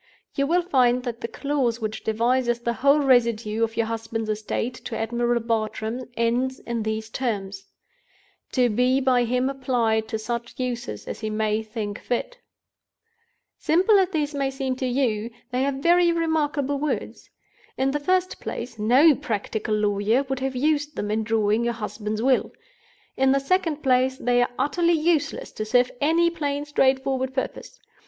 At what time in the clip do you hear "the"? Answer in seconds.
1.21-1.27, 2.61-2.73, 17.91-17.99, 23.33-23.39